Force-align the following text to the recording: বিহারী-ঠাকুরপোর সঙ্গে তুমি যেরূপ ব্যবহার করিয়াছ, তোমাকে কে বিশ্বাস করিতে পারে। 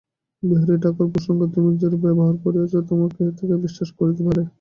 বিহারী-ঠাকুরপোর 0.43 1.21
সঙ্গে 1.27 1.45
তুমি 1.53 1.69
যেরূপ 1.81 2.01
ব্যবহার 2.05 2.35
করিয়াছ, 2.43 2.73
তোমাকে 2.89 3.21
কে 3.39 3.55
বিশ্বাস 3.65 3.89
করিতে 3.99 4.21
পারে। 4.27 4.41